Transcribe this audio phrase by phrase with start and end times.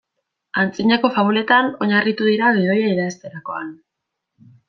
[0.61, 3.71] Antzinako fabuletan oinarritu dira gidoia idazterakoan.